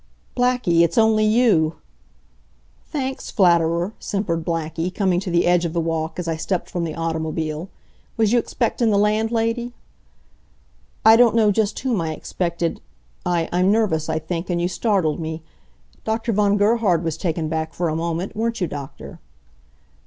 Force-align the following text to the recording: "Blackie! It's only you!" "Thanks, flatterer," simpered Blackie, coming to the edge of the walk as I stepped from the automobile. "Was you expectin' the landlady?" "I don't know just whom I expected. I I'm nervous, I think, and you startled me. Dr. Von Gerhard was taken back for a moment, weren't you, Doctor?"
"Blackie! 0.35 0.81
It's 0.81 0.97
only 0.97 1.23
you!" 1.25 1.75
"Thanks, 2.91 3.29
flatterer," 3.29 3.93
simpered 3.99 4.43
Blackie, 4.43 4.89
coming 4.89 5.19
to 5.19 5.29
the 5.29 5.45
edge 5.45 5.63
of 5.63 5.73
the 5.73 5.79
walk 5.79 6.17
as 6.17 6.27
I 6.27 6.37
stepped 6.37 6.71
from 6.71 6.85
the 6.85 6.95
automobile. 6.95 7.69
"Was 8.17 8.33
you 8.33 8.39
expectin' 8.39 8.89
the 8.89 8.97
landlady?" 8.97 9.73
"I 11.05 11.15
don't 11.17 11.35
know 11.35 11.51
just 11.51 11.77
whom 11.81 12.01
I 12.01 12.13
expected. 12.13 12.81
I 13.27 13.47
I'm 13.51 13.71
nervous, 13.71 14.09
I 14.09 14.17
think, 14.17 14.49
and 14.49 14.59
you 14.59 14.67
startled 14.67 15.19
me. 15.19 15.43
Dr. 16.03 16.33
Von 16.33 16.57
Gerhard 16.57 17.03
was 17.03 17.15
taken 17.15 17.47
back 17.47 17.75
for 17.75 17.87
a 17.87 17.95
moment, 17.95 18.35
weren't 18.35 18.59
you, 18.59 18.65
Doctor?" 18.65 19.19